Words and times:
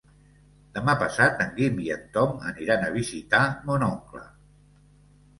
Demà 0.75 0.93
passat 1.01 1.41
en 1.43 1.51
Guim 1.59 1.75
i 1.87 1.91
en 1.95 2.07
Tom 2.15 2.33
aniran 2.51 2.85
a 2.85 2.89
visitar 2.95 3.43
mon 3.69 3.85
oncle. 3.89 4.23